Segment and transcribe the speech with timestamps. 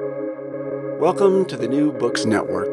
[0.00, 2.66] Welcome to the New Books Network.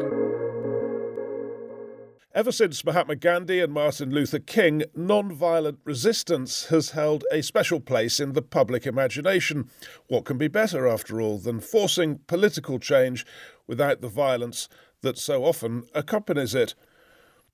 [2.34, 8.18] Ever since Mahatma Gandhi and Martin Luther King, non-violent resistance has held a special place
[8.18, 9.70] in the public imagination.
[10.08, 13.24] What can be better, after all, than forcing political change
[13.68, 14.68] without the violence
[15.02, 16.74] that so often accompanies it?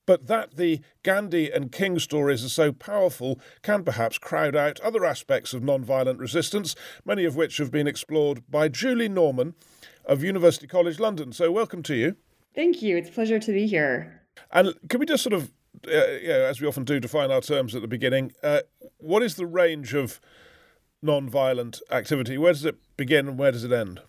[0.08, 5.04] But that the Gandhi and King stories are so powerful can perhaps crowd out other
[5.04, 9.54] aspects of non-violent resistance, many of which have been explored by Julie Norman
[10.06, 11.30] of University College London.
[11.32, 12.16] So, welcome to you.
[12.54, 12.96] Thank you.
[12.96, 14.22] It's a pleasure to be here.
[14.50, 15.52] And can we just sort of,
[15.86, 15.90] uh,
[16.22, 18.32] you know, as we often do, define our terms at the beginning?
[18.42, 18.62] Uh,
[18.96, 20.22] what is the range of
[21.02, 22.38] non-violent activity?
[22.38, 24.00] Where does it begin and where does it end?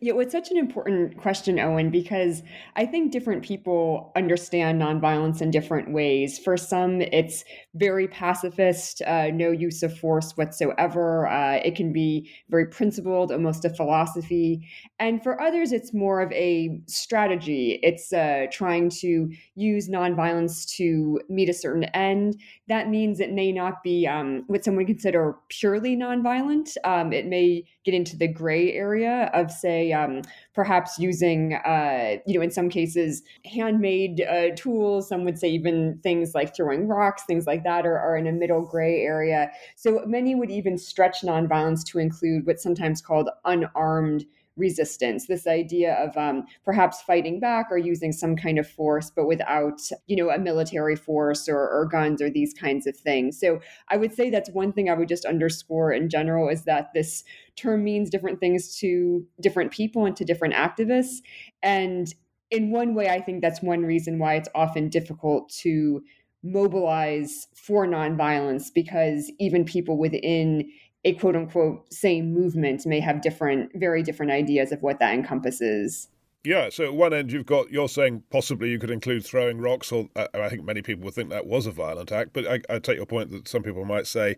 [0.00, 2.42] Yeah, it's such an important question, Owen, because
[2.74, 6.36] I think different people understand nonviolence in different ways.
[6.36, 7.44] For some, it's
[7.74, 11.28] very pacifist, uh, no use of force whatsoever.
[11.28, 14.68] Uh, it can be very principled, almost a philosophy.
[14.98, 17.78] And for others, it's more of a strategy.
[17.84, 22.40] It's uh, trying to use nonviolence to meet a certain end.
[22.66, 26.76] That means it may not be um, what someone would consider purely nonviolent.
[26.82, 30.22] Um, it may get into the gray area of, say, um,
[30.54, 35.08] perhaps using, uh, you know, in some cases, handmade uh, tools.
[35.08, 38.32] Some would say even things like throwing rocks, things like that, are, are in a
[38.32, 39.50] middle gray area.
[39.76, 44.24] So many would even stretch nonviolence to include what's sometimes called unarmed
[44.56, 49.26] resistance this idea of um, perhaps fighting back or using some kind of force but
[49.26, 53.38] without you know a military force or, or guns or these kinds of things.
[53.38, 56.90] So i would say that's one thing i would just underscore in general is that
[56.94, 57.24] this
[57.56, 61.18] term means different things to different people and to different activists.
[61.62, 62.12] And
[62.50, 66.02] in one way i think that's one reason why it's often difficult to
[66.44, 70.70] mobilize for nonviolence because even people within
[71.04, 76.08] a quote unquote same movement may have different, very different ideas of what that encompasses.
[76.44, 79.90] Yeah, so at one end you've got you're saying possibly you could include throwing rocks,
[79.90, 82.32] or uh, I think many people would think that was a violent act.
[82.32, 84.36] But I, I take your point that some people might say,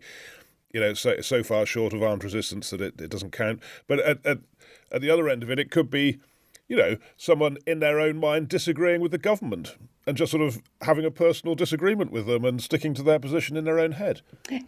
[0.73, 3.61] you know, so, so far short of armed resistance that it, it doesn't count.
[3.87, 4.39] But at, at
[4.91, 6.19] at the other end of it, it could be
[6.67, 10.61] you know, someone in their own mind disagreeing with the government and just sort of
[10.81, 14.21] having a personal disagreement with them and sticking to their position in their own head.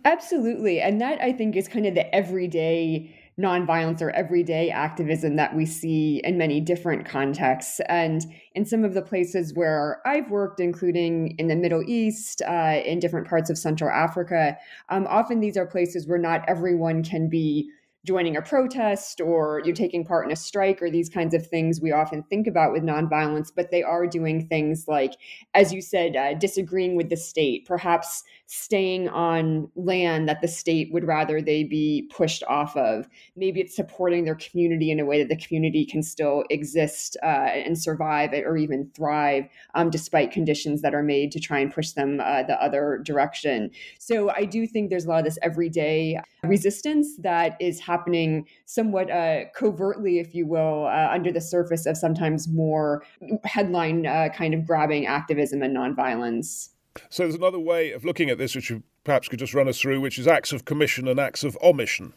[0.03, 0.81] Absolutely.
[0.81, 5.65] And that I think is kind of the everyday nonviolence or everyday activism that we
[5.65, 7.79] see in many different contexts.
[7.87, 12.81] And in some of the places where I've worked, including in the Middle East, uh,
[12.85, 14.57] in different parts of Central Africa,
[14.89, 17.69] um, often these are places where not everyone can be
[18.05, 21.81] joining a protest or you're taking part in a strike or these kinds of things
[21.81, 25.15] we often think about with nonviolence, but they are doing things like,
[25.53, 30.91] as you said, uh, disagreeing with the state, perhaps staying on land that the state
[30.93, 33.07] would rather they be pushed off of.
[33.35, 37.25] Maybe it's supporting their community in a way that the community can still exist uh,
[37.25, 39.43] and survive or even thrive
[39.75, 43.69] um, despite conditions that are made to try and push them uh, the other direction.
[43.99, 49.09] So I do think there's a lot of this everyday resistance that is happening somewhat
[49.09, 53.03] uh, covertly, if you will, uh, under the surface of sometimes more
[53.43, 56.69] headline uh, kind of grabbing activism and nonviolence.
[57.09, 59.79] So there's another way of looking at this, which you perhaps could just run us
[59.79, 62.13] through, which is acts of commission and acts of omission.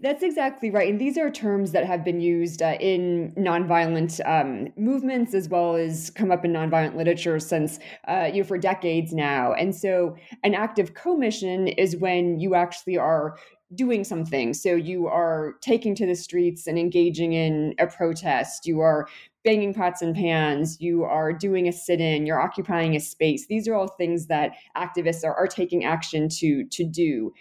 [0.00, 0.88] That's exactly right.
[0.88, 5.76] And these are terms that have been used uh, in nonviolent um, movements as well
[5.76, 9.52] as come up in nonviolent literature since, uh, you know, for decades now.
[9.52, 13.36] And so an act of commission is when you actually are
[13.74, 14.52] doing something.
[14.54, 18.66] So you are taking to the streets and engaging in a protest.
[18.66, 19.06] You are
[19.44, 23.46] banging pots and pans, you are doing a sit-in, you're occupying a space.
[23.46, 27.32] These are all things that activists are, are taking action to to do.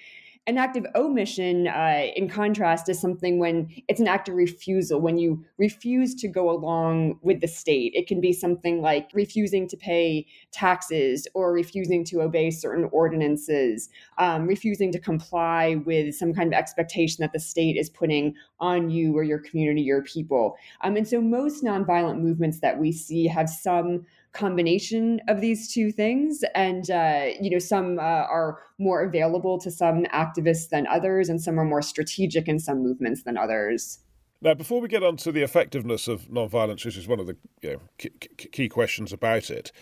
[0.48, 5.00] An act of omission, uh, in contrast, is something when it's an act of refusal,
[5.00, 7.92] when you refuse to go along with the state.
[7.94, 13.90] It can be something like refusing to pay taxes or refusing to obey certain ordinances,
[14.18, 18.90] um, refusing to comply with some kind of expectation that the state is putting on
[18.90, 20.58] you or your community, your people.
[20.82, 25.92] Um, and so most nonviolent movements that we see have some combination of these two
[25.92, 26.44] things.
[26.56, 31.42] And uh, you know some uh, are more available to some activists than others and
[31.42, 34.00] some are more strategic in some movements than others.
[34.42, 37.36] Now before we get on to the effectiveness of nonviolence which is one of the
[37.62, 39.74] you know, key, key questions about it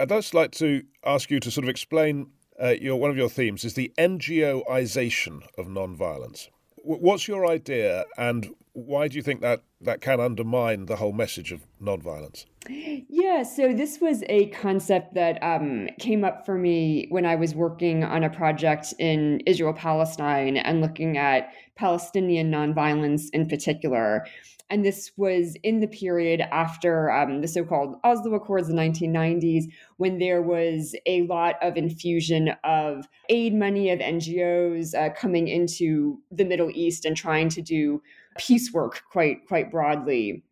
[0.00, 2.26] i'd just like to ask you to sort of explain
[2.62, 6.48] uh, your one of your themes is the NGOization of nonviolence.
[6.82, 11.52] What's your idea and why do you think that that can undermine the whole message
[11.52, 12.46] of nonviolence?
[12.68, 17.54] Yeah, so this was a concept that um, came up for me when I was
[17.54, 24.26] working on a project in Israel Palestine and looking at Palestinian nonviolence in particular.
[24.68, 28.82] And this was in the period after um, the so called Oslo Accords, in the
[28.82, 29.64] 1990s,
[29.96, 36.20] when there was a lot of infusion of aid money of NGOs uh, coming into
[36.30, 38.00] the Middle East and trying to do
[38.38, 40.44] peace work quite, quite broadly.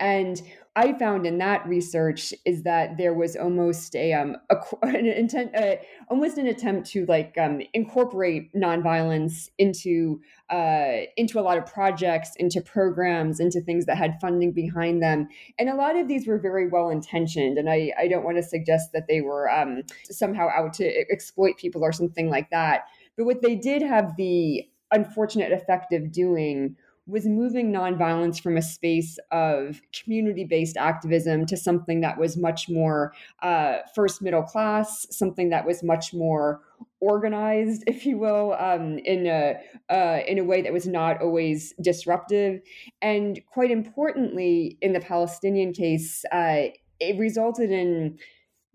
[0.00, 0.40] And
[0.74, 5.54] I found in that research is that there was almost a, um, a an intent,
[5.54, 5.76] uh,
[6.08, 12.36] almost an attempt to like um, incorporate nonviolence into uh, into a lot of projects,
[12.36, 15.28] into programs, into things that had funding behind them,
[15.58, 17.58] and a lot of these were very well intentioned.
[17.58, 21.58] And I, I don't want to suggest that they were um, somehow out to exploit
[21.58, 22.84] people or something like that.
[23.16, 26.76] But what they did have the unfortunate effect of doing
[27.06, 32.68] was moving nonviolence from a space of community based activism to something that was much
[32.68, 33.12] more
[33.42, 36.60] uh, first middle class, something that was much more
[37.00, 39.56] organized, if you will, um, in a
[39.90, 42.60] uh, in a way that was not always disruptive,
[43.00, 46.66] and quite importantly, in the Palestinian case, uh,
[47.00, 48.18] it resulted in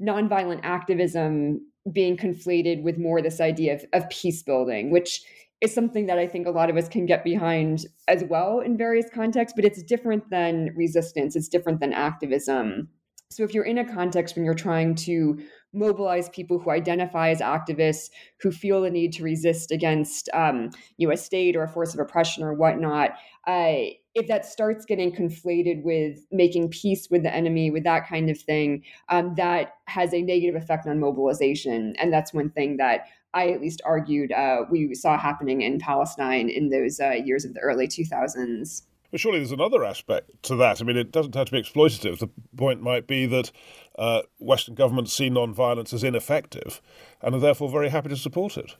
[0.01, 5.21] nonviolent activism being conflated with more this idea of, of peace building, which
[5.61, 8.77] is something that I think a lot of us can get behind as well in
[8.77, 12.89] various contexts, but it's different than resistance, it's different than activism.
[13.29, 15.39] So if you're in a context when you're trying to
[15.73, 18.09] mobilize people who identify as activists,
[18.39, 21.93] who feel the need to resist against um, you know, a state or a force
[21.93, 23.11] of oppression or whatnot,
[23.45, 28.29] uh, if that starts getting conflated with making peace with the enemy, with that kind
[28.29, 31.95] of thing, um, that has a negative effect on mobilization.
[31.99, 33.07] And that's one thing that
[33.37, 37.53] I at least argued uh, we saw happening in Palestine in those uh, years of
[37.53, 38.81] the early 2000s.
[39.11, 40.81] But surely there's another aspect to that.
[40.81, 42.17] I mean, it doesn't have to be exploitative.
[42.17, 43.51] The point might be that
[43.97, 46.81] uh, Western governments see non-violence as ineffective
[47.21, 48.75] and are therefore very happy to support it.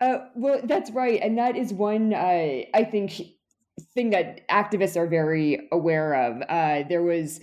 [0.00, 1.20] Uh, well, that's right.
[1.20, 3.20] And that is one, uh, I think,
[3.94, 6.42] thing that activists are very aware of.
[6.48, 7.40] Uh, there was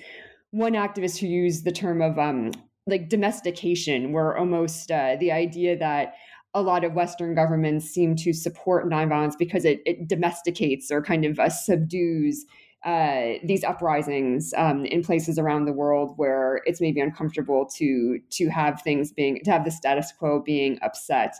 [0.51, 2.51] one activist who used the term of um,
[2.87, 6.15] like domestication, where almost uh, the idea that
[6.53, 11.25] a lot of Western governments seem to support nonviolence because it, it domesticates or kind
[11.25, 12.45] of uh, subdues
[12.85, 18.47] uh, these uprisings um, in places around the world where it's maybe uncomfortable to to
[18.47, 21.35] have things being to have the status quo being upset.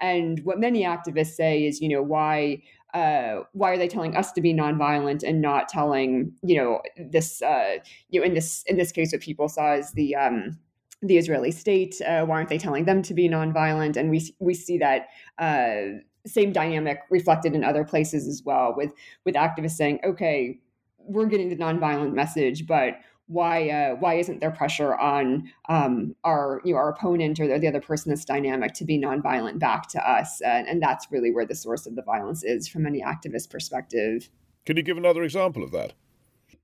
[0.00, 2.62] And what many activists say is, you know, why
[2.92, 7.40] uh, why are they telling us to be nonviolent and not telling you know this
[7.40, 7.78] uh,
[8.10, 10.58] you know in this in this case what people saw as the um,
[11.02, 12.00] the Israeli state?
[12.00, 13.96] Uh, why aren't they telling them to be nonviolent?
[13.96, 15.08] And we we see that
[15.38, 18.92] uh, same dynamic reflected in other places as well, with
[19.24, 20.60] with activists saying, "Okay,
[20.98, 26.60] we're getting the nonviolent message, but why uh, why isn't there pressure on um, our
[26.64, 30.10] you know our opponent or the other person that's dynamic to be nonviolent back to
[30.10, 33.50] us?" And, and that's really where the source of the violence is from any activist
[33.50, 34.30] perspective.
[34.64, 35.94] Can you give another example of that?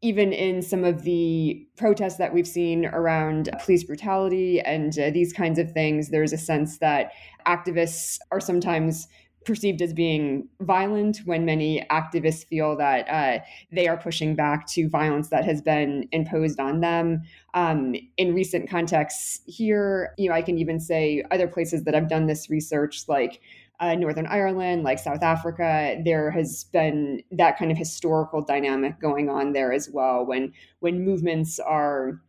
[0.01, 5.33] Even in some of the protests that we've seen around police brutality and uh, these
[5.33, 7.13] kinds of things, there's a sense that
[7.47, 9.09] activists are sometimes
[9.45, 13.43] perceived as being violent when many activists feel that uh,
[13.73, 17.23] they are pushing back to violence that has been imposed on them.
[17.55, 22.11] Um, in recent contexts here, you know, I can even say other places that I've
[22.11, 23.41] done this research, like
[23.81, 29.29] uh, Northern Ireland, like South Africa, there has been that kind of historical dynamic going
[29.29, 30.27] on there as well.
[30.27, 32.21] When when movements are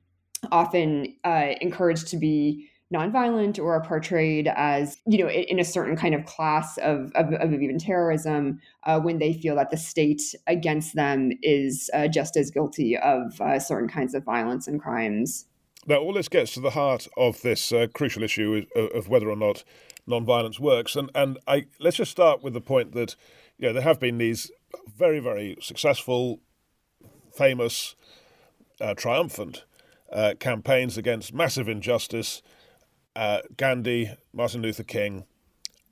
[0.52, 5.96] often uh, encouraged to be nonviolent or are portrayed as you know in a certain
[5.96, 10.22] kind of class of of, of even terrorism, uh, when they feel that the state
[10.46, 15.46] against them is uh, just as guilty of uh, certain kinds of violence and crimes.
[15.88, 19.36] Now, all this gets to the heart of this uh, crucial issue of whether or
[19.36, 19.64] not
[20.10, 20.96] non-violence works.
[20.96, 23.16] And and I let's just start with the point that
[23.58, 24.52] you know there have been these
[24.88, 26.42] very very successful,
[27.34, 27.96] famous,
[28.82, 29.66] uh, triumphant
[30.12, 32.42] uh, campaigns against massive injustice.
[33.16, 35.26] Uh, Gandhi, Martin Luther King,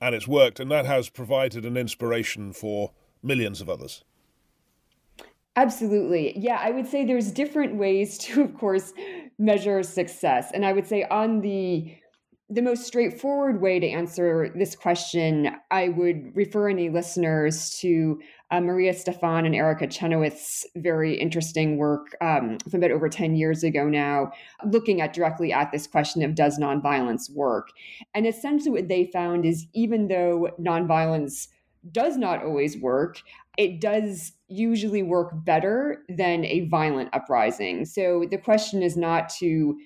[0.00, 4.04] and it's worked, and that has provided an inspiration for millions of others.
[5.58, 6.38] Absolutely.
[6.38, 8.92] Yeah, I would say there's different ways to, of course,
[9.38, 10.50] measure success.
[10.54, 11.97] And I would say on the
[12.50, 18.60] the most straightforward way to answer this question, I would refer any listeners to uh,
[18.62, 23.86] Maria Stephan and Erica Chenoweth's very interesting work um, from about over 10 years ago
[23.86, 24.32] now,
[24.64, 27.68] looking at directly at this question of does nonviolence work?
[28.14, 31.48] And essentially, what they found is even though nonviolence
[31.92, 33.20] does not always work,
[33.58, 37.84] it does usually work better than a violent uprising.
[37.84, 39.76] So the question is not to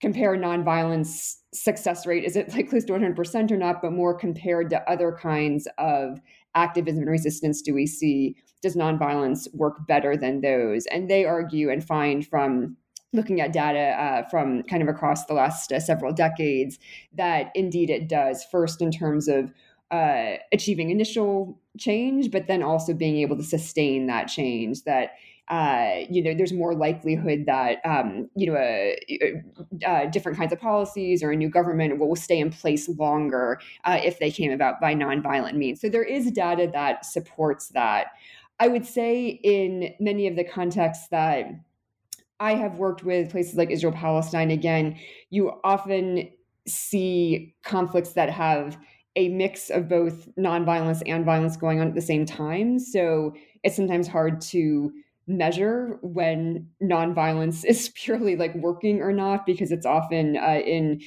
[0.00, 4.68] compare nonviolence success rate is it like close to 100% or not but more compared
[4.68, 6.20] to other kinds of
[6.54, 10.86] activism and resistance do we see does nonviolence work better than those?
[10.86, 12.76] And they argue and find from
[13.12, 16.78] looking at data uh, from kind of across the last uh, several decades
[17.14, 18.44] that indeed it does.
[18.50, 19.52] First, in terms of
[19.90, 24.82] uh, achieving initial change, but then also being able to sustain that change.
[24.82, 25.12] That
[25.48, 30.60] uh, you know, there's more likelihood that um, you know, uh, uh, different kinds of
[30.60, 34.80] policies or a new government will stay in place longer uh, if they came about
[34.80, 35.80] by nonviolent means.
[35.80, 38.08] So there is data that supports that.
[38.58, 41.46] I would say in many of the contexts that
[42.40, 44.98] I have worked with, places like Israel Palestine, again,
[45.30, 46.28] you often
[46.66, 48.76] see conflicts that have
[49.14, 52.78] a mix of both nonviolence and violence going on at the same time.
[52.78, 54.92] So it's sometimes hard to
[55.26, 61.00] measure when nonviolence is purely like working or not because it's often uh, in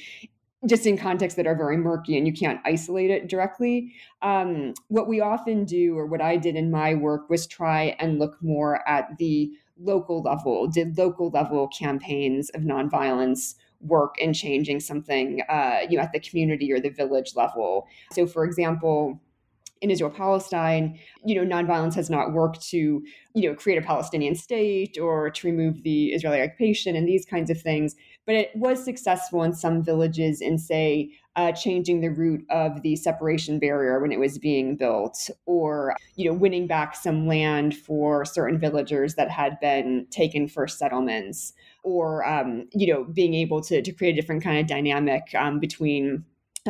[0.66, 3.94] just in contexts that are very murky and you can't isolate it directly.
[4.20, 8.18] Um, what we often do, or what I did in my work, was try and
[8.18, 10.66] look more at the local level.
[10.66, 16.20] Did local level campaigns of nonviolence work in changing something, uh, you know, at the
[16.20, 17.86] community or the village level.
[18.12, 19.18] So, for example,
[19.80, 23.02] in Israel Palestine, you know, nonviolence has not worked to,
[23.34, 27.50] you know, create a Palestinian state or to remove the Israeli occupation and these kinds
[27.50, 27.96] of things.
[28.26, 32.96] But it was successful in some villages in, say, uh, changing the route of the
[32.96, 38.24] separation barrier when it was being built, or you know, winning back some land for
[38.24, 43.80] certain villagers that had been taken for settlements or um, you know being able to,
[43.80, 46.24] to create a different kind of dynamic um, between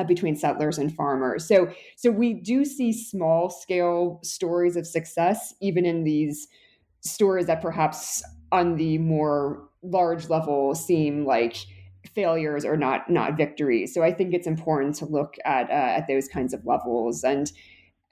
[0.07, 1.47] between settlers and farmers.
[1.47, 6.49] So so we do see small scale stories of success even in these
[7.01, 11.57] stories that perhaps on the more large level seem like
[12.15, 13.95] failures or not not victories.
[13.95, 17.51] So I think it's important to look at uh, at those kinds of levels and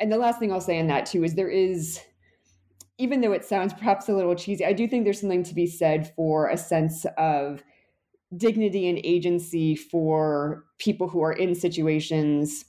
[0.01, 2.01] and the last thing I'll say on that too is there is
[2.99, 5.67] even though it sounds perhaps a little cheesy, I do think there's something to be
[5.67, 7.63] said for a sense of
[8.37, 12.65] dignity and agency for people who are in situations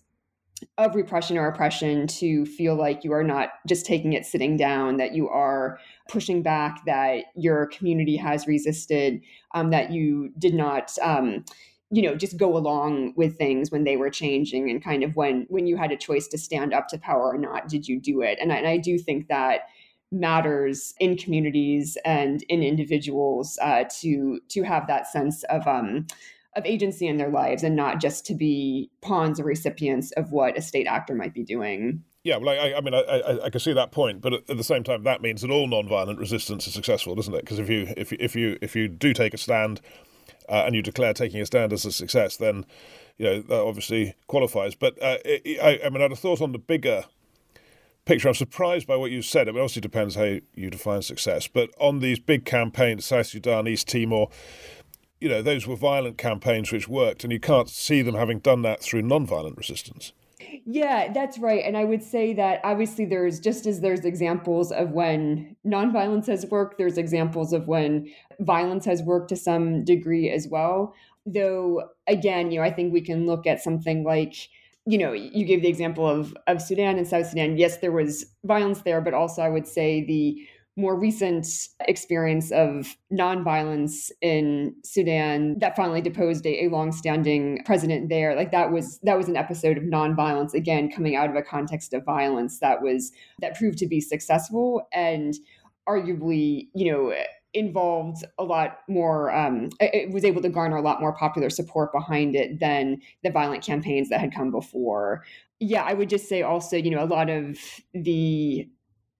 [0.77, 4.97] of repression or oppression to feel like you are not just taking it sitting down,
[4.97, 9.21] that you are pushing back, that your community has resisted,
[9.53, 10.91] um, that you did not.
[11.01, 11.45] Um,
[11.91, 15.47] you know just go along with things when they were changing and kind of when
[15.49, 18.21] when you had a choice to stand up to power or not did you do
[18.21, 19.61] it and I, and I do think that
[20.11, 26.07] matters in communities and in individuals uh, to to have that sense of um,
[26.55, 30.57] of agency in their lives and not just to be pawns or recipients of what
[30.57, 32.03] a state actor might be doing.
[32.23, 34.63] Yeah, well, I, I mean, I, I, I, can see that point, but at the
[34.63, 37.41] same time, that means that all non-violent resistance is successful, doesn't it?
[37.41, 39.79] Because if you if if you if you do take a stand
[40.49, 42.65] uh, and you declare taking a stand as a success, then
[43.17, 44.75] you know that obviously qualifies.
[44.75, 47.05] But uh, I, I mean, I'd have thought on the bigger
[48.09, 48.27] picture.
[48.27, 49.47] I'm surprised by what you said.
[49.47, 51.47] It obviously depends how you define success.
[51.47, 54.29] But on these big campaigns, South Sudan, East Timor,
[55.21, 58.63] you know, those were violent campaigns which worked, and you can't see them having done
[58.63, 60.11] that through non-violent resistance.
[60.65, 61.63] Yeah, that's right.
[61.63, 66.47] And I would say that obviously there's just as there's examples of when nonviolence has
[66.47, 70.95] worked, there's examples of when violence has worked to some degree as well.
[71.27, 74.49] Though, again, you know, I think we can look at something like
[74.85, 77.57] you know, you gave the example of of Sudan and South Sudan.
[77.57, 80.47] Yes, there was violence there, but also I would say the
[80.79, 81.45] more recent
[81.81, 88.35] experience of nonviolence in Sudan that finally deposed a, a longstanding president there.
[88.35, 91.93] Like that was that was an episode of nonviolence again coming out of a context
[91.93, 95.35] of violence that was that proved to be successful and
[95.87, 97.13] arguably, you know,
[97.53, 101.91] involved a lot more um, it was able to garner a lot more popular support
[101.91, 105.23] behind it than the violent campaigns that had come before.
[105.59, 107.57] Yeah i would just say also you know a lot of
[107.93, 108.69] the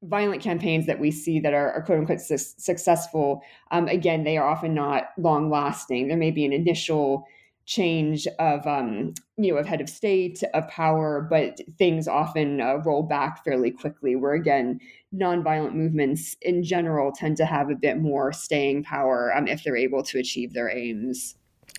[0.04, 4.38] violent campaigns that we see that are, are quote unquote su- successful um, again they
[4.38, 7.26] are often not long lasting there may be an initial
[7.70, 12.78] change of um, you know of head of state of power but things often uh,
[12.78, 14.80] roll back fairly quickly where again
[15.16, 19.78] nonviolent movements in general tend to have a bit more staying power um, if they're
[19.78, 21.36] able to achieve their aims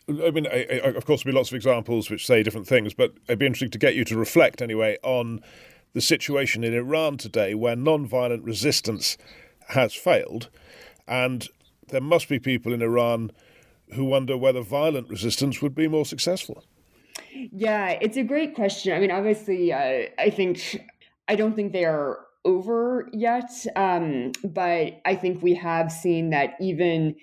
[0.09, 2.95] I mean, I, I, of course, there'll be lots of examples which say different things,
[2.95, 5.41] but it'd be interesting to get you to reflect anyway on
[5.93, 9.17] the situation in Iran today where non-violent resistance
[9.69, 10.49] has failed.
[11.07, 11.47] And
[11.89, 13.31] there must be people in Iran
[13.95, 16.65] who wonder whether violent resistance would be more successful.
[17.33, 18.93] Yeah, it's a great question.
[18.93, 20.85] I mean, obviously, uh, I think
[21.29, 26.55] I don't think they are over yet, um, but I think we have seen that
[26.61, 27.15] even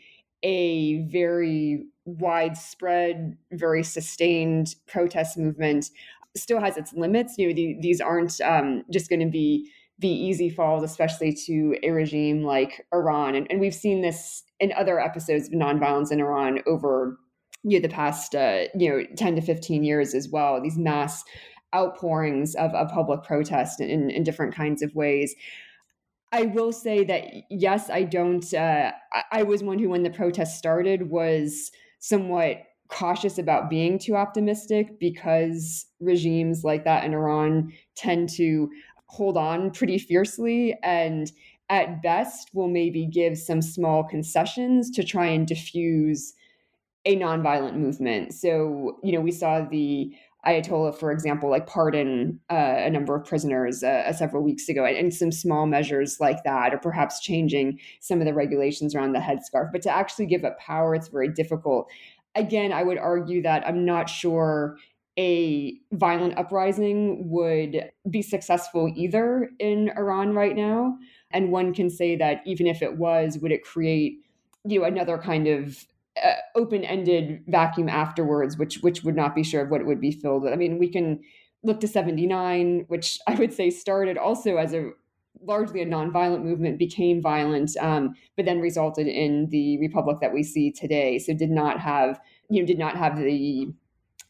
[0.44, 5.90] a very widespread, very sustained protest movement
[6.36, 7.38] still has its limits.
[7.38, 11.76] You know, the, these aren't um, just going to be be easy falls, especially to
[11.82, 13.34] a regime like Iran.
[13.34, 17.18] And, and we've seen this in other episodes of nonviolence in Iran over
[17.64, 20.62] you know, the past uh, you know 10 to 15 years as well.
[20.62, 21.24] These mass
[21.76, 25.36] outpourings of, of public protest in, in different kinds of ways.
[26.32, 28.54] I will say that yes, I don't.
[28.54, 34.00] Uh, I, I was one who, when the protest started, was somewhat cautious about being
[34.00, 38.70] too optimistic because regimes like that in Iran tend to
[39.08, 41.32] hold on pretty fiercely and
[41.70, 46.34] at best will maybe give some small concessions to try and diffuse
[47.06, 48.34] a nonviolent movement.
[48.34, 50.14] So, you know, we saw the
[50.46, 55.14] Ayatollah, for example, like pardon uh, a number of prisoners uh, several weeks ago, and
[55.14, 59.72] some small measures like that, or perhaps changing some of the regulations around the headscarf.
[59.72, 61.90] But to actually give up power, it's very difficult.
[62.36, 64.78] Again, I would argue that I'm not sure
[65.20, 70.98] a violent uprising would be successful either in Iran right now.
[71.32, 74.20] And one can say that even if it was, would it create
[74.66, 75.86] you know another kind of
[76.24, 80.12] uh, open-ended vacuum afterwards, which which would not be sure of what it would be
[80.12, 80.54] filled with.
[80.54, 81.22] I mean, we can
[81.64, 84.92] look to 79, which I would say started also as a
[85.44, 90.42] largely a nonviolent movement, became violent, um, but then resulted in the republic that we
[90.42, 91.20] see today.
[91.20, 92.20] So did not have
[92.50, 93.68] you know did not have the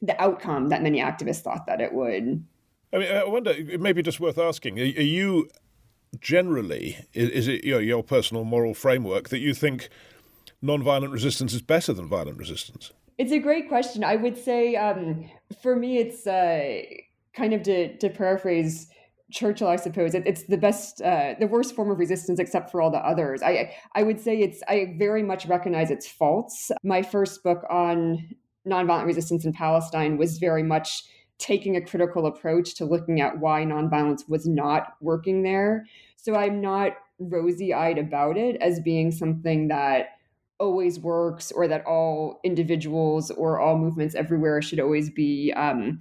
[0.01, 2.45] the outcome that many activists thought that it would.
[2.93, 3.51] I mean, I wonder.
[3.51, 5.49] It may be just worth asking: Are, are you
[6.21, 9.89] generally is, is it you know, your personal moral framework that you think
[10.61, 12.91] non-violent resistance is better than violent resistance?
[13.17, 14.03] It's a great question.
[14.03, 15.29] I would say um,
[15.61, 16.81] for me, it's uh,
[17.33, 18.87] kind of to, to paraphrase
[19.29, 22.81] Churchill, I suppose it, it's the best, uh, the worst form of resistance, except for
[22.81, 23.41] all the others.
[23.43, 24.63] I I would say it's.
[24.69, 26.71] I very much recognize its faults.
[26.81, 31.03] My first book on nonviolent resistance in Palestine was very much
[31.39, 35.85] taking a critical approach to looking at why nonviolence was not working there.
[36.17, 40.09] So I'm not rosy eyed about it as being something that
[40.59, 45.99] always works or that all individuals or all movements everywhere should always be um,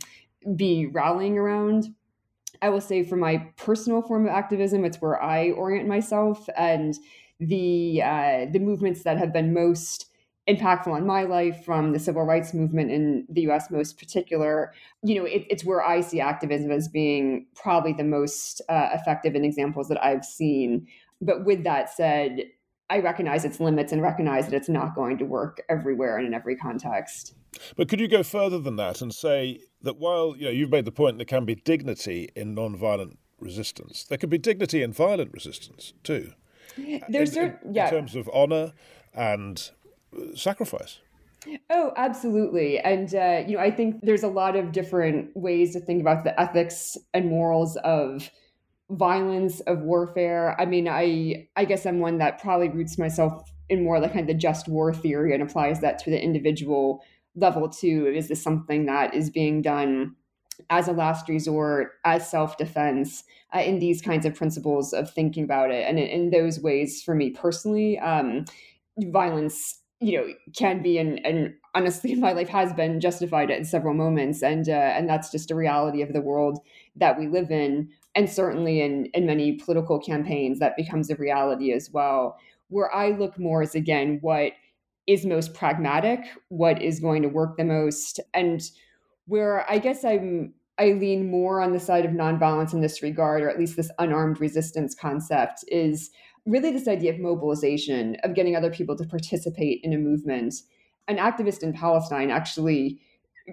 [0.57, 1.95] be rallying around.
[2.63, 6.95] I will say for my personal form of activism, it's where I orient myself and
[7.39, 10.11] the uh, the movements that have been most
[10.49, 14.73] impactful on my life from the civil rights movement in the US most particular.
[15.03, 19.35] You know it, it's where i see activism as being probably the most uh, effective
[19.35, 20.87] in examples that i've seen.
[21.21, 22.45] But with that said
[22.89, 26.35] i recognize its limits and recognize that it's not going to work everywhere and in
[26.35, 27.35] every context.
[27.77, 30.85] But could you go further than that and say that while you know you've made
[30.85, 35.33] the point there can be dignity in non-violent resistance there can be dignity in violent
[35.33, 36.33] resistance too.
[37.09, 37.87] There's in, certain, yeah.
[37.87, 38.73] in terms of honor
[39.15, 39.71] and
[40.35, 40.99] sacrifice.
[41.71, 42.79] Oh, absolutely.
[42.79, 46.25] And, uh, you know, I think there's a lot of different ways to think about
[46.25, 48.31] the ethics and morals of
[48.91, 50.61] violence, of warfare.
[50.61, 54.29] I mean, I, I guess I'm one that probably roots myself in more like kind
[54.29, 58.07] of the just war theory and applies that to the individual level too.
[58.07, 60.17] Is this something that is being done
[60.71, 63.25] as a last resort, as self defense,
[63.55, 65.87] uh, in these kinds of principles of thinking about it?
[65.87, 68.45] And in, in those ways, for me personally, um,
[68.99, 73.95] violence you know can be and and honestly my life has been justified at several
[73.95, 76.59] moments and uh, and that's just a reality of the world
[76.95, 81.73] that we live in and certainly in in many political campaigns that becomes a reality
[81.73, 82.39] as well.
[82.69, 84.53] Where i look more as again what
[85.07, 88.61] is most pragmatic what is going to work the most and
[89.27, 93.41] where i guess i'm i lean more on the side of nonviolence in this regard
[93.41, 96.11] or at least this unarmed resistance concept is
[96.47, 100.55] really this idea of mobilization, of getting other people to participate in a movement.
[101.09, 103.01] An activist in Palestine actually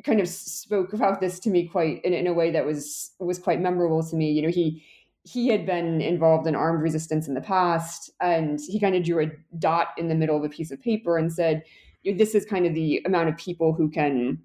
[0.03, 3.39] kind of spoke about this to me quite in, in a way that was was
[3.39, 4.31] quite memorable to me.
[4.31, 4.83] You know, he
[5.23, 9.23] he had been involved in armed resistance in the past, and he kind of drew
[9.23, 11.63] a dot in the middle of a piece of paper and said,
[12.05, 14.39] "This is kind of the amount of people who can."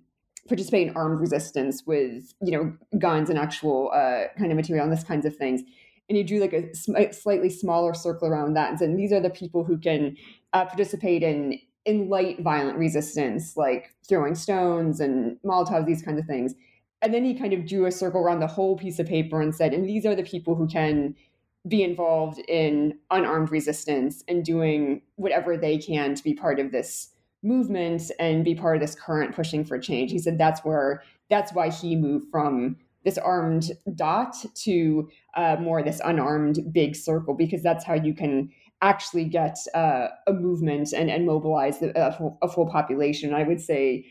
[0.46, 4.90] participate in armed resistance with you know guns and actual uh, kind of material and
[4.90, 5.60] this kinds of things
[6.08, 6.74] and he drew like a
[7.12, 10.16] slightly smaller circle around that and said these are the people who can
[10.52, 16.26] uh, participate in in light violent resistance like throwing stones and molotovs these kinds of
[16.26, 16.54] things.
[17.00, 19.54] And then he kind of drew a circle around the whole piece of paper and
[19.54, 21.14] said and these are the people who can
[21.66, 27.10] be involved in unarmed resistance and doing whatever they can to be part of this
[27.42, 30.10] movement and be part of this current pushing for change.
[30.10, 35.82] He said that's where that's why he moved from this armed dot to uh, more
[35.82, 38.50] this unarmed big circle because that's how you can
[38.82, 43.34] actually get uh, a movement and, and mobilize the, a, full, a full population.
[43.34, 44.06] I would say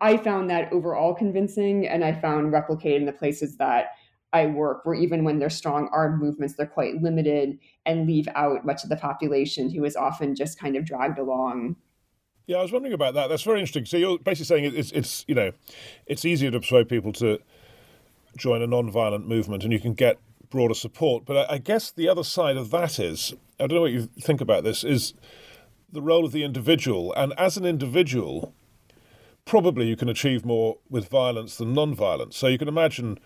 [0.00, 3.90] I found that overall convincing, and I found replicated in the places that
[4.32, 8.66] I work, where even when there's strong armed movements, they're quite limited and leave out
[8.66, 11.76] much of the population who is often just kind of dragged along.
[12.46, 13.28] Yeah, I was wondering about that.
[13.28, 13.84] That's very interesting.
[13.84, 15.52] So you're basically saying it's it's you know,
[16.06, 17.38] it's easier to persuade people to
[18.38, 20.18] join a non-violent movement, and you can get
[20.50, 21.24] broader support.
[21.26, 24.08] But I, I guess the other side of that is, I don't know what you
[24.20, 25.14] think about this, is
[25.92, 27.12] the role of the individual.
[27.14, 28.54] And as an individual,
[29.44, 32.36] probably you can achieve more with violence than non-violence.
[32.36, 33.18] So you can imagine,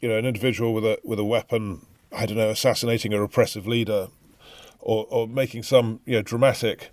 [0.00, 3.66] you know, an individual with a with a weapon, I don't know, assassinating a repressive
[3.66, 4.08] leader,
[4.80, 6.90] or or making some you know dramatic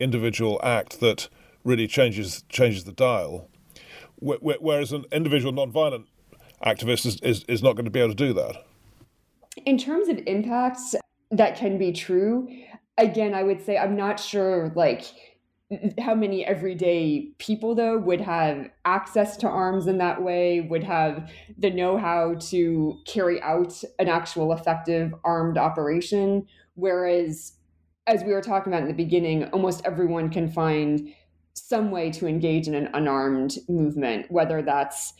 [0.00, 1.28] individual act that
[1.64, 3.48] really changes changes the dial.
[4.20, 6.06] Whereas an individual non-violent
[6.64, 8.64] activist is, is, is not going to be able to do that.
[9.66, 10.94] In terms of impacts,
[11.30, 12.48] that can be true.
[12.96, 15.04] Again, I would say I'm not sure like
[16.00, 21.30] how many everyday people though would have access to arms in that way would have
[21.58, 27.52] the know-how to carry out an actual effective armed operation whereas
[28.06, 31.12] as we were talking about in the beginning almost everyone can find
[31.52, 35.12] some way to engage in an unarmed movement whether that's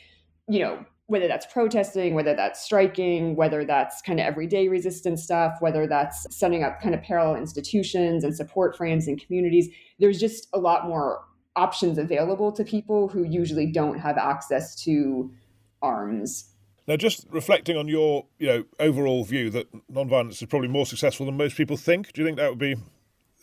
[0.49, 5.57] you know whether that's protesting, whether that's striking, whether that's kind of everyday resistance stuff,
[5.61, 9.69] whether that's setting up kind of parallel institutions and support frames and communities,
[9.99, 11.25] there's just a lot more
[11.57, 15.33] options available to people who usually don't have access to
[15.81, 16.51] arms.
[16.87, 21.25] Now, just reflecting on your, you know, overall view that nonviolence is probably more successful
[21.25, 22.77] than most people think, do you think that would be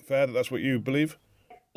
[0.08, 0.28] fair?
[0.28, 1.17] That that's what you believe?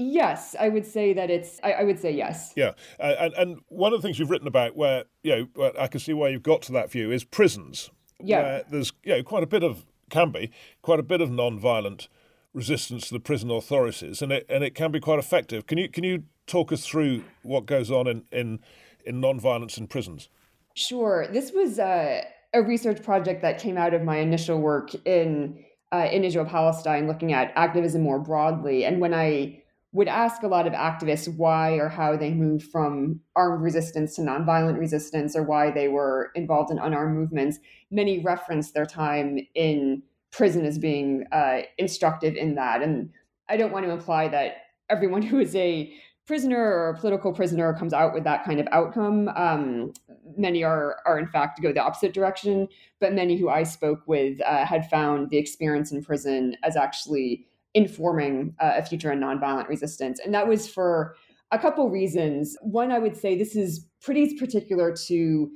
[0.00, 1.58] Yes, I would say that it's.
[1.64, 2.52] I, I would say yes.
[2.54, 5.88] Yeah, uh, and and one of the things you've written about, where you know, I
[5.88, 7.90] can see why you've got to that view, is prisons.
[8.20, 11.30] Yeah, where there's you know quite a bit of can be quite a bit of
[11.30, 12.08] non-violent
[12.54, 15.66] resistance to the prison authorities, and it and it can be quite effective.
[15.66, 18.60] Can you can you talk us through what goes on in in,
[19.04, 20.28] in non-violence in prisons?
[20.74, 21.26] Sure.
[21.26, 26.08] This was a, a research project that came out of my initial work in uh,
[26.12, 30.66] in Israel Palestine, looking at activism more broadly, and when I would ask a lot
[30.66, 35.70] of activists why or how they moved from armed resistance to nonviolent resistance or why
[35.70, 37.58] they were involved in unarmed movements.
[37.90, 42.82] Many reference their time in prison as being uh, instructive in that.
[42.82, 43.10] And
[43.48, 44.56] I don't want to imply that
[44.90, 45.92] everyone who is a
[46.26, 49.28] prisoner or a political prisoner comes out with that kind of outcome.
[49.28, 49.94] Um,
[50.36, 52.68] many are, are in fact go the opposite direction,
[53.00, 57.46] but many who I spoke with uh, had found the experience in prison as actually
[57.74, 60.20] informing uh, a future in nonviolent resistance.
[60.24, 61.14] And that was for
[61.50, 62.56] a couple reasons.
[62.60, 65.50] One, I would say this is pretty particular to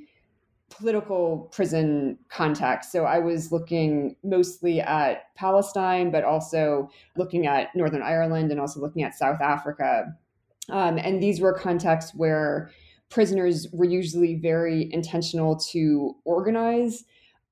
[0.69, 2.91] political prison context.
[2.91, 8.79] So I was looking mostly at Palestine, but also looking at Northern Ireland and also
[8.79, 10.05] looking at South Africa.
[10.69, 12.71] Um, and these were contexts where
[13.09, 17.03] prisoners were usually very intentional to organize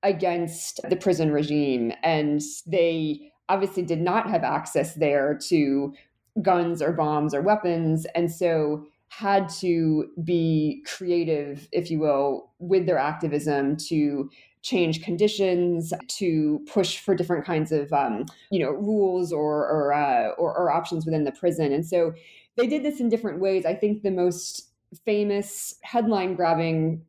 [0.02, 1.94] against the prison regime.
[2.02, 5.94] And they obviously did not have access there to
[6.42, 8.06] guns or bombs or weapons.
[8.16, 14.30] And so had to be creative, if you will, with their activism to
[14.62, 20.30] change conditions, to push for different kinds of, um, you know, rules or or, uh,
[20.38, 21.74] or or options within the prison.
[21.74, 22.14] And so
[22.56, 23.66] they did this in different ways.
[23.66, 24.70] I think the most
[25.06, 27.04] famous headline grabbing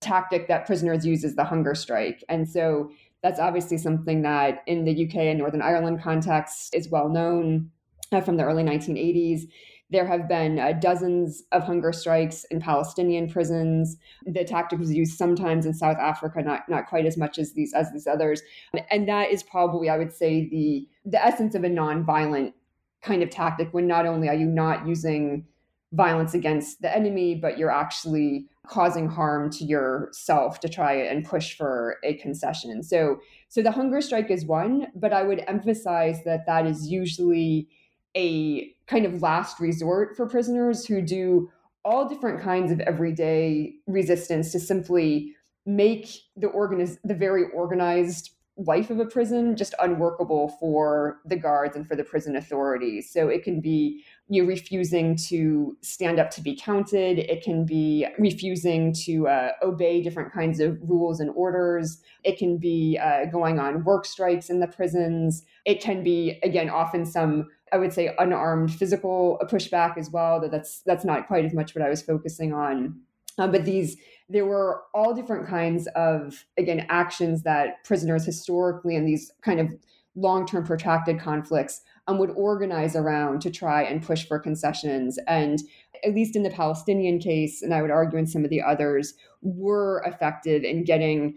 [0.00, 2.22] tactic that prisoners use is the hunger strike.
[2.28, 2.90] And so
[3.22, 7.70] that's obviously something that in the UK and Northern Ireland context is well known
[8.12, 9.42] uh, from the early 1980s.
[9.90, 13.96] There have been uh, dozens of hunger strikes in Palestinian prisons.
[14.26, 17.72] The tactic was used sometimes in South Africa, not not quite as much as these
[17.72, 18.42] as these others.
[18.90, 22.52] And that is probably, I would say, the the essence of a nonviolent
[23.00, 23.68] kind of tactic.
[23.72, 25.46] When not only are you not using
[25.92, 31.56] violence against the enemy, but you're actually causing harm to yourself to try and push
[31.56, 32.82] for a concession.
[32.82, 37.68] So so the hunger strike is one, but I would emphasize that that is usually
[38.16, 41.50] a kind of last resort for prisoners who do
[41.84, 48.90] all different kinds of everyday resistance to simply make the organiz- the very organized life
[48.90, 53.10] of a prison just unworkable for the guards and for the prison authorities.
[53.10, 57.18] So it can be you refusing to stand up to be counted.
[57.18, 62.02] It can be refusing to uh, obey different kinds of rules and orders.
[62.24, 65.44] It can be uh, going on work strikes in the prisons.
[65.64, 70.40] It can be again often some I would say unarmed physical pushback as well.
[70.40, 73.00] That that's that's not quite as much what I was focusing on.
[73.38, 73.96] Uh, but these
[74.28, 79.74] there were all different kinds of again actions that prisoners historically in these kind of
[80.16, 85.18] long-term protracted conflicts um, would organize around to try and push for concessions.
[85.28, 85.60] And
[86.04, 89.14] at least in the palestinian case and i would argue in some of the others
[89.42, 91.36] were effective in getting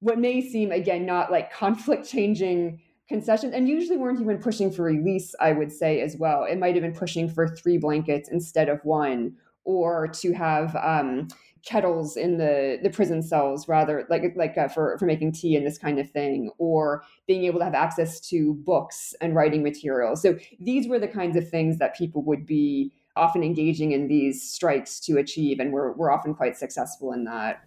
[0.00, 4.84] what may seem again not like conflict changing concessions and usually weren't even pushing for
[4.84, 6.44] release i would say as well.
[6.44, 11.28] It might have been pushing for three blankets instead of one or to have um,
[11.64, 15.66] kettles in the the prison cells rather like like uh, for for making tea and
[15.66, 20.22] this kind of thing or being able to have access to books and writing materials
[20.22, 24.42] so these were the kinds of things that people would be often engaging in these
[24.42, 27.64] strikes to achieve and we're, we're often quite successful in that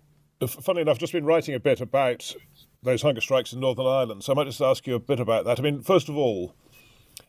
[0.48, 2.36] Funny enough, just been writing a bit about
[2.82, 5.46] those hunger strikes in Northern Ireland, so I might just ask you a bit about
[5.46, 5.60] that.
[5.60, 6.54] I mean, first of all,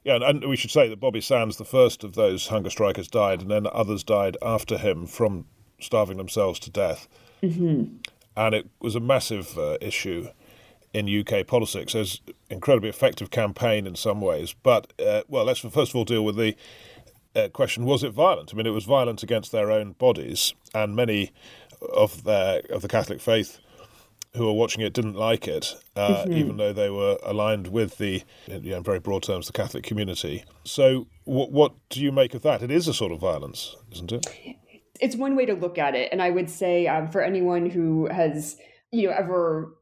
[0.03, 3.42] yeah, and we should say that Bobby Sands, the first of those hunger strikers, died,
[3.42, 5.46] and then others died after him from
[5.80, 7.08] starving themselves to death.
[7.42, 7.96] Mm-hmm.
[8.37, 10.28] And it was a massive uh, issue
[10.92, 11.94] in UK politics.
[11.94, 14.54] It was an incredibly effective campaign in some ways.
[14.62, 16.56] But, uh, well, let's first of all deal with the
[17.37, 18.52] uh, question was it violent?
[18.52, 21.32] I mean, it was violent against their own bodies, and many
[21.92, 23.58] of their of the Catholic faith
[24.37, 26.32] who were watching it didn't like it, uh, mm-hmm.
[26.32, 29.84] even though they were aligned with the, you know, in very broad terms, the Catholic
[29.84, 30.44] community.
[30.64, 32.60] So, what, what do you make of that?
[32.60, 34.26] It is a sort of violence, isn't it?
[35.00, 38.09] It's one way to look at it, and I would say um, for anyone who
[38.11, 38.57] has,
[38.92, 39.76] you know, ever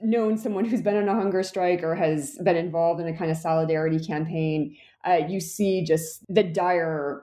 [0.00, 3.30] known someone who's been on a hunger strike or has been involved in a kind
[3.30, 7.22] of solidarity campaign, uh, you see just the dire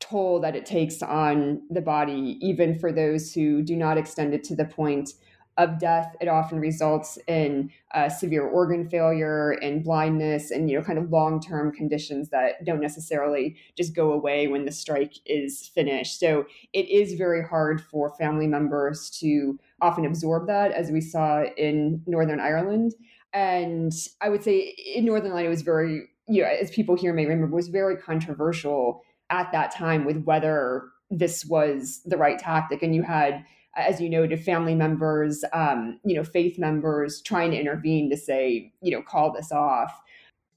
[0.00, 4.42] toll that it takes on the body, even for those who do not extend it
[4.44, 5.10] to the point
[5.58, 6.16] of death.
[6.20, 11.10] It often results in uh, severe organ failure and blindness and, you know, kind of
[11.10, 16.18] long term conditions that don't necessarily just go away when the strike is finished.
[16.18, 21.44] So it is very hard for family members to often absorb that, as we saw
[21.56, 22.94] in Northern Ireland.
[23.34, 27.12] And I would say in Northern Ireland, it was very, you know, as people here
[27.12, 32.82] may remember, was very controversial at that time with whether this was the right tactic.
[32.82, 37.58] And you had, as you noted, family members, um, you know, faith members trying to
[37.58, 39.98] intervene to say, you know, call this off.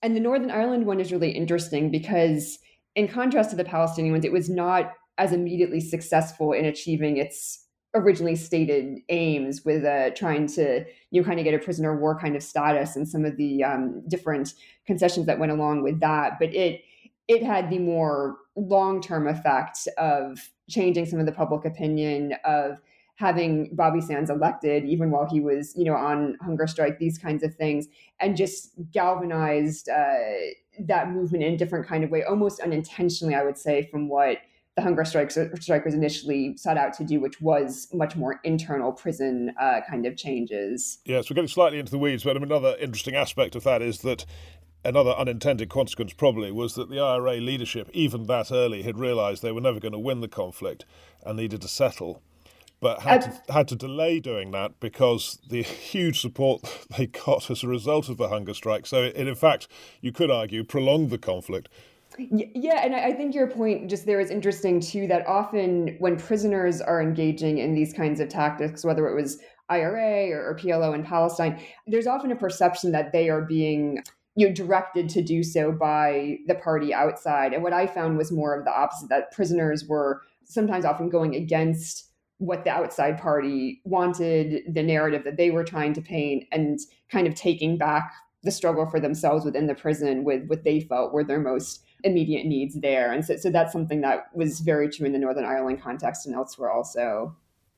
[0.02, 2.60] And the Northern Ireland one is really interesting because,
[2.96, 7.66] in contrast to the Palestinian ones, it was not as immediately successful in achieving its
[7.96, 12.20] originally stated aims with uh, trying to you know kind of get a prisoner war
[12.20, 14.54] kind of status and some of the um, different
[14.86, 16.82] concessions that went along with that but it
[17.30, 22.82] it had the more long term effect of changing some of the public opinion of
[23.16, 27.44] having Bobby Sands elected, even while he was, you know, on hunger strike, these kinds
[27.44, 27.88] of things,
[28.20, 30.16] and just galvanized uh,
[30.80, 34.40] that movement in a different kind of way, almost unintentionally, I would say, from what
[34.76, 39.54] the hunger strikes strikers initially sought out to do, which was much more internal prison
[39.60, 41.00] uh, kind of changes.
[41.06, 44.26] Yes, we're getting slightly into the weeds, but another interesting aspect of that is that
[44.84, 49.54] another unintended consequence probably was that the IRA leadership, even that early, had realised they
[49.54, 50.84] were never going to win the conflict
[51.24, 52.22] and needed to settle,
[52.80, 55.62] but had to, had to delay doing that because the
[55.92, 56.62] huge support
[56.98, 58.86] they got as a result of the hunger strike.
[58.86, 59.68] So, it, in fact,
[60.02, 61.70] you could argue prolonged the conflict.
[62.18, 65.06] Yeah, and I think your point just there is interesting too.
[65.08, 70.30] That often when prisoners are engaging in these kinds of tactics, whether it was IRA
[70.30, 74.02] or, or PLO in Palestine, there's often a perception that they are being
[74.36, 77.54] you know, directed to do so by the party outside.
[77.54, 81.36] And what I found was more of the opposite that prisoners were sometimes often going
[81.36, 86.80] against what the outside party wanted, the narrative that they were trying to paint, and
[87.10, 88.12] kind of taking back
[88.44, 92.46] the struggle for themselves within the prison with what they felt were their most immediate
[92.46, 93.12] needs there.
[93.12, 96.36] And so, so that's something that was very true in the Northern Ireland context and
[96.36, 97.36] elsewhere also.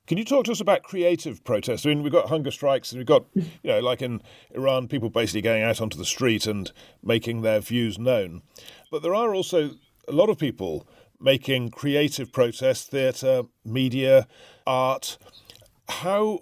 [0.08, 1.86] Can you talk to us about creative protests?
[1.86, 5.10] I mean, we've got hunger strikes, and we've got, you know, like in Iran, people
[5.10, 6.72] basically going out onto the street and
[7.04, 8.41] making their views known.
[8.89, 9.72] But there are also
[10.08, 10.88] a lot of people
[11.19, 14.27] making creative protests, theatre, media,
[14.65, 15.17] art.
[15.89, 16.39] How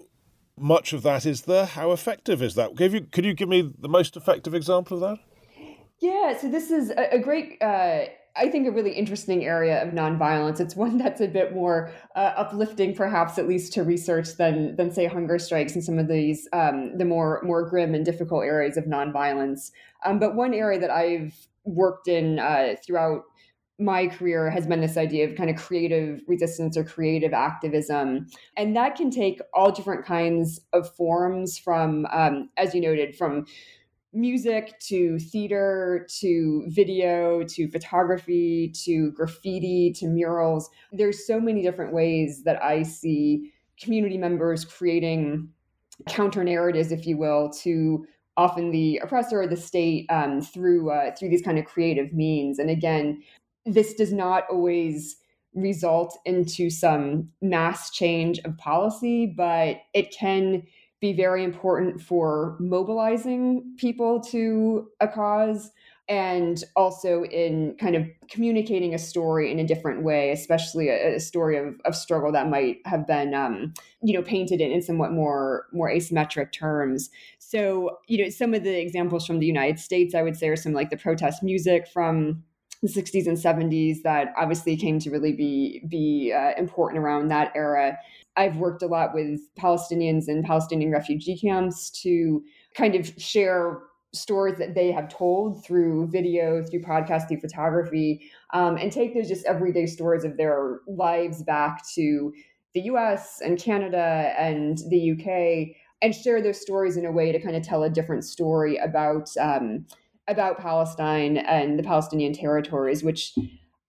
[0.58, 1.66] much of that is there?
[1.66, 2.76] How effective is that?
[2.76, 5.24] Could you, could you give me the most effective example of that?
[6.00, 9.94] Yeah, so this is a, a great uh, I think a really interesting area of
[9.94, 10.60] nonviolence.
[10.60, 14.90] It's one that's a bit more uh, uplifting, perhaps at least to research than than
[14.90, 18.76] say hunger strikes and some of these um, the more more grim and difficult areas
[18.76, 19.70] of nonviolence.
[20.04, 21.34] Um, but one area that I've
[21.64, 23.22] worked in uh, throughout
[23.78, 28.74] my career has been this idea of kind of creative resistance or creative activism, and
[28.76, 31.58] that can take all different kinds of forms.
[31.58, 33.46] From um, as you noted, from
[34.12, 40.70] music to theater to video to photography to graffiti to murals.
[40.90, 45.50] There's so many different ways that I see community members creating
[46.08, 48.06] counter narratives, if you will, to
[48.38, 52.58] often the oppressor or the state um, through uh, through these kind of creative means.
[52.58, 53.22] And again,
[53.66, 55.16] this does not always
[55.54, 60.62] result into some mass change of policy, but it can
[61.00, 65.70] be very important for mobilizing people to a cause
[66.08, 71.20] and also in kind of communicating a story in a different way, especially a, a
[71.20, 75.10] story of, of struggle that might have been, um, you know, painted in, in somewhat
[75.10, 77.10] more more asymmetric terms.
[77.38, 80.56] So, you know, some of the examples from the United States, I would say, are
[80.56, 82.44] some like the protest music from
[82.82, 87.52] the 60s and 70s that obviously came to really be be uh, important around that
[87.54, 87.98] era.
[88.36, 92.42] I've worked a lot with Palestinians and Palestinian refugee camps to
[92.74, 93.80] kind of share
[94.12, 99.28] stories that they have told through video, through podcast, through photography, um, and take those
[99.28, 102.32] just everyday stories of their lives back to
[102.74, 107.40] the US and Canada and the UK and share those stories in a way to
[107.40, 109.86] kind of tell a different story about um,
[110.28, 113.34] about Palestine and the Palestinian territories, which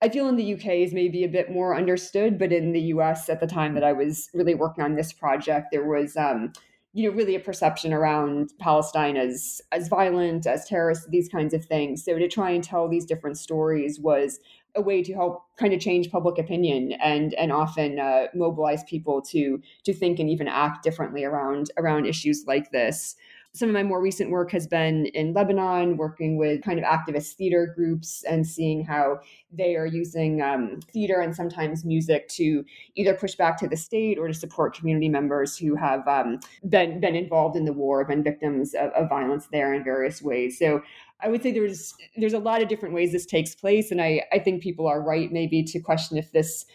[0.02, 3.30] I feel in the UK is maybe a bit more understood, but in the US
[3.30, 6.54] at the time that I was really working on this project, there was um,
[6.93, 11.65] you know really a perception around Palestine as as violent, as terrorist, these kinds of
[11.65, 12.04] things.
[12.04, 14.39] So to try and tell these different stories was
[14.76, 19.21] a way to help kind of change public opinion and and often uh, mobilize people
[19.23, 23.15] to to think and even act differently around around issues like this
[23.58, 27.34] some of my more recent work has been in Lebanon, working with kind of activist
[27.34, 29.20] theater groups and seeing how
[29.52, 32.63] they are using um, theater and sometimes music to
[32.96, 36.39] either push back to the state or to support community members who have um,
[36.70, 40.60] been been involved in the war, been victims of, of violence there in various ways.
[40.60, 40.82] So
[41.20, 44.22] I would say there's there's a lot of different ways this takes place, and I
[44.32, 46.65] I think people are right maybe to question if this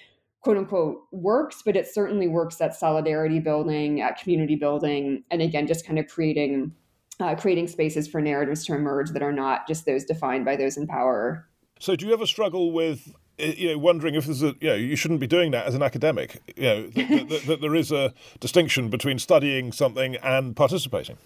[0.43, 5.67] quote unquote works, but it certainly works at solidarity building, at community building, and again,
[5.67, 6.73] just kind of creating
[7.21, 10.77] uh, creating spaces for narratives to emerge that are not just those defined by those
[10.77, 11.49] in power.
[11.79, 14.75] So, do you ever struggle with eh, you know, wondering if there's a, you know,
[14.75, 16.41] you shouldn't be doing that as an academic.
[16.57, 21.19] You know, that, that, that there is a distinction between studying something and participating.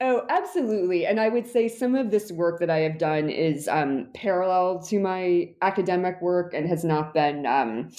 [0.00, 1.06] Oh, absolutely.
[1.06, 4.82] And I would say some of this work that I have done is um, parallel
[4.84, 7.90] to my academic work and has not been um,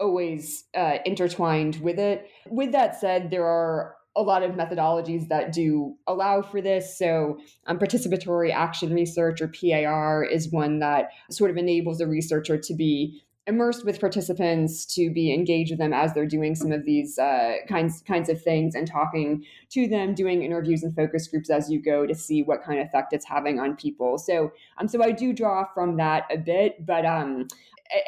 [0.00, 2.28] always uh, intertwined with it.
[2.48, 6.96] With that said, there are a lot of methodologies that do allow for this.
[6.96, 12.56] So, um, participatory action research or PAR is one that sort of enables a researcher
[12.56, 16.86] to be immersed with participants to be engaged with them as they're doing some of
[16.86, 21.50] these uh, kinds kinds of things and talking to them doing interviews and focus groups
[21.50, 24.88] as you go to see what kind of effect it's having on people so um
[24.88, 27.46] so i do draw from that a bit but um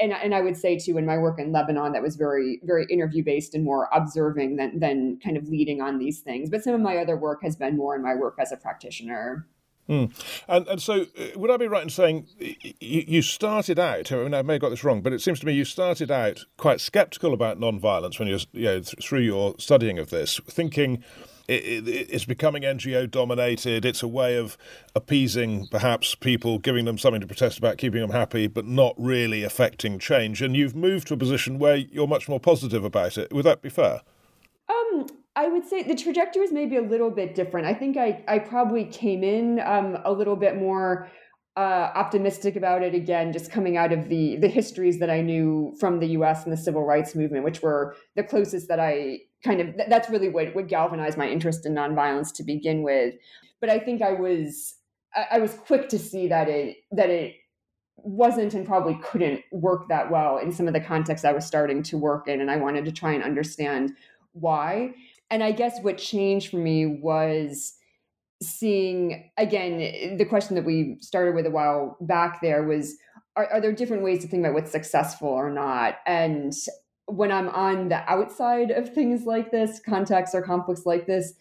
[0.00, 2.86] and, and I would say too in my work in Lebanon that was very very
[2.90, 6.50] interview based and more observing than than kind of leading on these things.
[6.50, 9.46] But some of my other work has been more in my work as a practitioner.
[9.88, 10.10] Mm.
[10.48, 12.26] And and so, uh, would I be right in saying
[12.80, 14.10] you, started out?
[14.10, 16.10] I mean, I may have got this wrong, but it seems to me you started
[16.10, 21.04] out quite sceptical about non-violence when you're you know, through your studying of this, thinking
[21.48, 23.84] it, it, it's becoming NGO dominated.
[23.84, 24.56] It's a way of
[24.94, 29.42] appeasing perhaps people, giving them something to protest about, keeping them happy, but not really
[29.42, 30.42] affecting change.
[30.42, 33.32] And you've moved to a position where you're much more positive about it.
[33.32, 34.02] Would that be fair?
[34.68, 35.06] Um,
[35.36, 37.66] I would say the trajectory is maybe a little bit different.
[37.66, 41.08] I think I, I probably came in um, a little bit more
[41.56, 45.74] uh, optimistic about it again, just coming out of the the histories that I knew
[45.80, 46.44] from the U.S.
[46.44, 50.28] and the civil rights movement, which were the closest that I kind of that's really
[50.28, 53.14] what what galvanized my interest in nonviolence to begin with.
[53.60, 54.74] But I think I was
[55.30, 57.36] I, was quick to see that it that it
[57.96, 61.82] wasn't and probably couldn't work that well in some of the contexts I was starting
[61.84, 63.92] to work in, and I wanted to try and understand
[64.32, 64.94] why.
[65.30, 67.74] And I guess what changed for me was
[68.42, 72.96] seeing again the question that we started with a while back there was
[73.34, 76.52] are, are there different ways to think about what's successful or not and
[77.06, 81.34] when i'm on the outside of things like this contexts or conflicts like this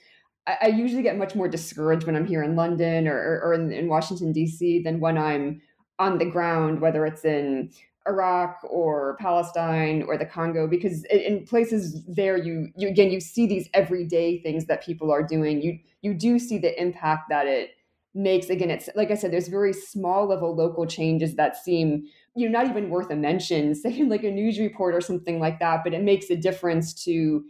[0.48, 3.72] I, I usually get much more discouraged when i'm here in london or, or in,
[3.72, 5.62] in washington d.c than when i'm
[6.00, 7.72] on the ground whether it's in
[8.08, 13.48] Iraq or Palestine or the Congo because in places there you you again you see
[13.48, 15.62] these everyday things that people are doing.
[15.62, 17.72] You you do see the impact that it
[18.14, 18.50] makes.
[18.50, 22.06] Again it's like I said there's very small level local changes that seem
[22.36, 25.60] you know not even worth a mention say like a news report or something like
[25.60, 27.44] that but it makes a difference to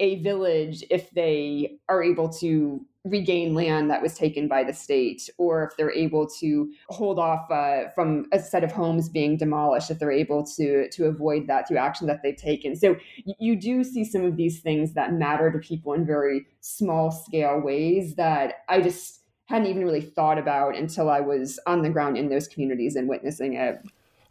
[0.00, 5.30] a village if they are able to regain land that was taken by the state,
[5.38, 9.90] or if they're able to hold off uh, from a set of homes being demolished,
[9.90, 12.76] if they're able to to avoid that through action that they've taken.
[12.76, 12.96] So
[13.38, 17.60] you do see some of these things that matter to people in very small scale
[17.60, 22.16] ways that I just hadn't even really thought about until I was on the ground
[22.16, 23.80] in those communities and witnessing it.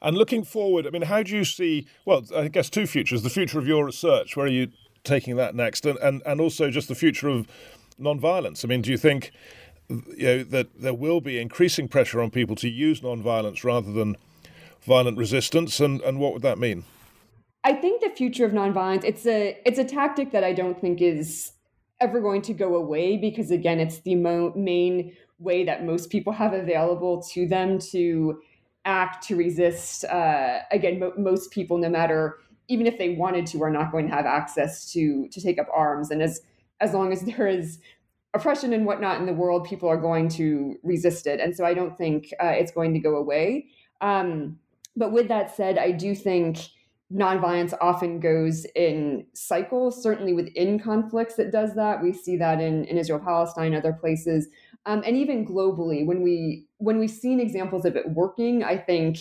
[0.01, 1.87] And looking forward, I mean, how do you see?
[2.05, 4.69] Well, I guess two futures: the future of your research, where are you
[5.03, 7.47] taking that next, and and, and also just the future of
[7.99, 8.63] nonviolence?
[8.63, 9.31] I mean, do you think
[9.89, 14.15] you know that there will be increasing pressure on people to use nonviolence rather than
[14.81, 16.85] violent resistance, and, and what would that mean?
[17.63, 21.01] I think the future of nonviolence it's a it's a tactic that I don't think
[21.01, 21.51] is
[21.99, 26.33] ever going to go away because again it's the mo- main way that most people
[26.33, 28.41] have available to them to
[28.85, 32.37] act to resist uh, again mo- most people no matter
[32.69, 35.67] even if they wanted to are not going to have access to to take up
[35.73, 36.11] arms.
[36.11, 36.41] And as
[36.79, 37.79] as long as there is
[38.33, 41.39] oppression and whatnot in the world people are going to resist it.
[41.39, 43.67] And so i don't think uh, it's going to go away.
[44.01, 44.59] Um,
[44.95, 46.59] but with that said i do think
[47.11, 52.03] nonviolence often goes in cycles certainly within conflicts it does that.
[52.03, 54.47] We see that in, in israel palestine other places
[54.89, 59.19] um, and even globally when we when we've seen examples of it working i think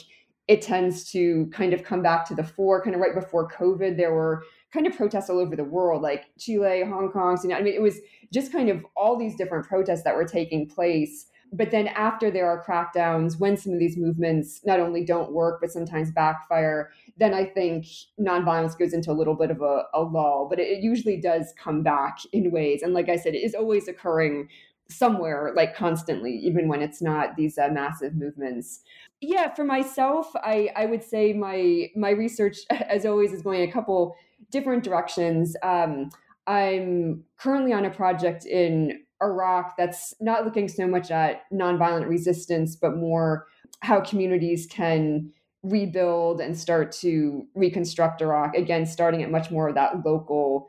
[0.49, 3.97] it tends to kind of come back to the fore kind of right before covid
[3.97, 4.43] there were
[4.73, 7.83] kind of protests all over the world like chile hong kong so, i mean it
[7.83, 8.01] was
[8.33, 11.27] just kind of all these different protests that were taking place.
[11.51, 15.63] But then after there are crackdowns when some of these movements not only don't work
[15.63, 17.87] but sometimes backfire then i think
[18.21, 20.47] nonviolence goes into a little bit of a, a lull.
[20.51, 22.83] But it, it usually does come back in ways.
[22.83, 24.49] And like i said it is always occurring
[24.91, 28.81] somewhere like constantly even when it's not these uh, massive movements.
[29.21, 33.73] Yeah for myself i i would say my my research as always is going a
[33.73, 34.17] couple
[34.51, 35.57] different directions.
[35.63, 36.11] Um,
[36.47, 42.77] i'm currently on a project in iraq that's not looking so much at nonviolent resistance
[42.77, 43.47] but more
[43.81, 45.33] how communities can
[45.63, 48.55] rebuild and start to reconstruct iraq.
[48.55, 50.69] Again starting at much more of that local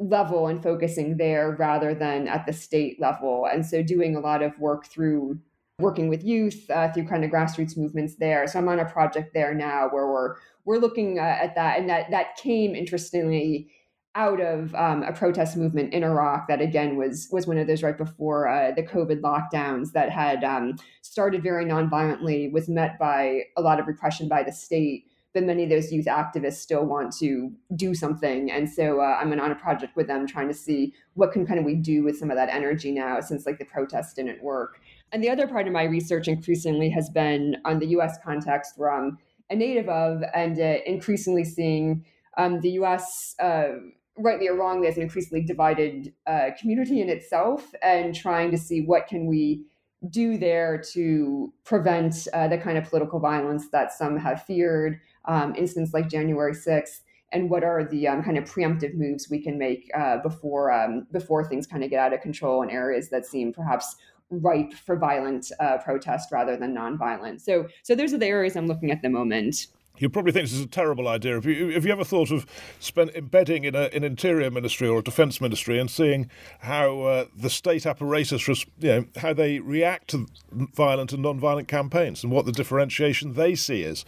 [0.00, 3.46] level and focusing there rather than at the state level.
[3.46, 5.38] And so doing a lot of work through
[5.78, 8.46] working with youth uh, through kind of grassroots movements there.
[8.46, 11.88] So I'm on a project there now where we're we're looking uh, at that, and
[11.88, 13.70] that that came interestingly
[14.16, 17.82] out of um, a protest movement in Iraq that again was was one of those
[17.82, 23.42] right before uh, the COVID lockdowns that had um, started very nonviolently, was met by
[23.56, 27.16] a lot of repression by the state, but many of those youth activists still want
[27.18, 28.50] to do something.
[28.50, 31.58] And so uh, i'm on a project with them trying to see what can kind
[31.58, 34.80] of we do with some of that energy now since like the protests didn't work.
[35.12, 38.92] And the other part of my research increasingly has been on the us context where
[38.92, 39.18] i'm
[39.50, 42.04] a native of and uh, increasingly seeing
[42.38, 43.70] um, the us uh,
[44.16, 48.82] rightly or wrongly as an increasingly divided uh, community in itself and trying to see
[48.82, 49.64] what can we
[50.08, 55.54] do there to prevent uh, the kind of political violence that some have feared um,
[55.56, 57.00] instance like January 6th,
[57.32, 61.06] and what are the um, kind of preemptive moves we can make uh, before um,
[61.12, 63.96] before things kind of get out of control in areas that seem perhaps
[64.30, 67.40] ripe for violent uh, protest rather than nonviolent.
[67.40, 69.66] So, so those are the areas I'm looking at the moment.
[69.98, 71.34] You probably think this is a terrible idea.
[71.34, 72.46] Have you, have you ever thought of
[72.78, 77.24] spend, embedding in a, an interior ministry or a defence ministry and seeing how uh,
[77.36, 82.46] the state apparatus, you know, how they react to violent and non-violent campaigns and what
[82.46, 84.06] the differentiation they see is?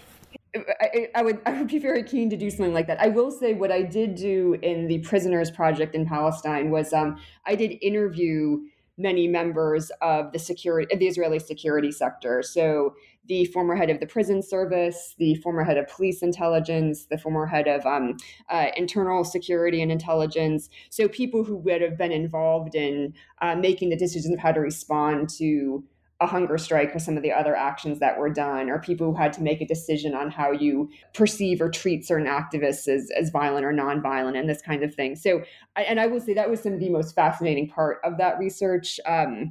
[0.54, 3.00] I, I, would I would be very keen to do something like that.
[3.00, 7.18] I will say what I did do in the prisoners project in Palestine was um,
[7.46, 8.58] I did interview
[8.98, 12.42] many members of the security the Israeli security sector.
[12.42, 12.94] So
[13.26, 17.46] the former head of the prison service, the former head of police intelligence, the former
[17.46, 18.16] head of um,
[18.48, 20.68] uh, internal security and intelligence.
[20.90, 24.60] So people who would have been involved in uh, making the decisions of how to
[24.60, 25.84] respond to
[26.22, 29.16] a hunger strike or some of the other actions that were done, or people who
[29.16, 33.30] had to make a decision on how you perceive or treat certain activists as, as
[33.30, 35.16] violent or nonviolent and this kind of thing.
[35.16, 35.42] So,
[35.76, 39.00] and I will say that was some of the most fascinating part of that research.
[39.04, 39.50] Um,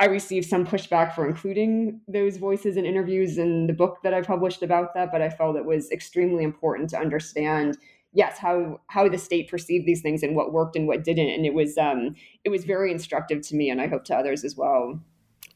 [0.00, 4.22] I received some pushback for including those voices in interviews in the book that I
[4.22, 7.78] published about that, but I felt it was extremely important to understand
[8.12, 11.44] yes how how the state perceived these things and what worked and what didn't and
[11.44, 14.56] it was um it was very instructive to me and i hope to others as
[14.56, 14.98] well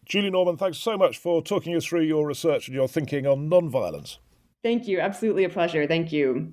[0.06, 3.48] Julie Norman, thanks so much for talking us through your research and your thinking on
[3.48, 4.18] non-violence.
[4.62, 5.00] Thank you.
[5.00, 5.86] Absolutely a pleasure.
[5.86, 6.52] Thank you.